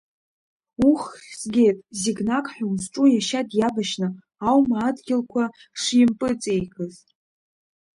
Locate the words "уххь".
0.89-1.11